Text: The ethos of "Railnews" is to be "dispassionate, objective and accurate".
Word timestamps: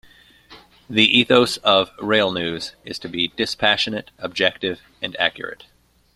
The 0.89 1.05
ethos 1.07 1.57
of 1.57 1.95
"Railnews" 1.97 2.73
is 2.83 2.97
to 2.97 3.07
be 3.07 3.27
"dispassionate, 3.35 4.09
objective 4.17 4.79
and 4.99 5.15
accurate". 5.19 5.65